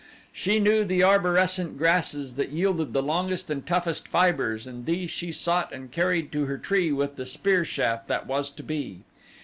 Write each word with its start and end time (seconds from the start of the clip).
She 0.33 0.59
knew 0.59 0.83
the 0.83 1.03
arborescent 1.03 1.77
grasses 1.77 2.33
that 2.33 2.49
yielded 2.49 2.91
the 2.91 3.03
longest 3.03 3.51
and 3.51 3.63
toughest 3.63 4.07
fibers 4.07 4.65
and 4.65 4.87
these 4.87 5.11
she 5.11 5.31
sought 5.31 5.71
and 5.71 5.91
carried 5.91 6.31
to 6.31 6.45
her 6.45 6.57
tree 6.57 6.91
with 6.91 7.17
the 7.17 7.25
spear 7.27 7.63
shaft 7.63 8.07
that 8.07 8.25
was 8.25 8.49
to 8.49 8.63
be. 8.63 9.01